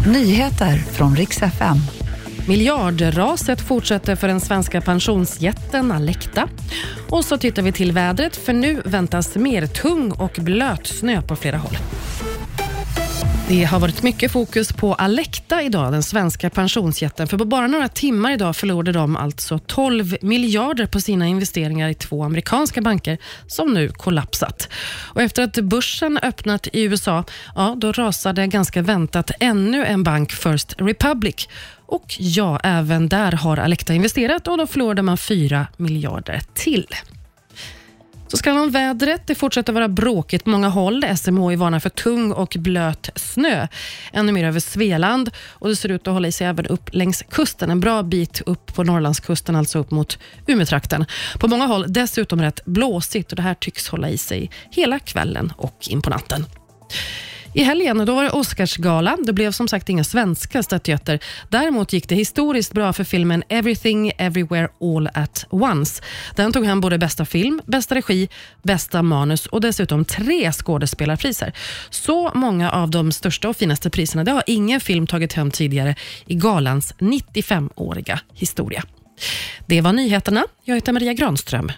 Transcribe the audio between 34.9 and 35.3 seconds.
man